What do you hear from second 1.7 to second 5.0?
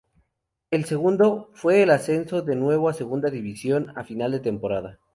el ascenso de nuevo a Segunda División a final de temporada.